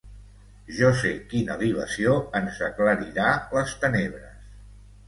[0.77, 4.47] Jo sé quina libació ens aclarirà les tenebres.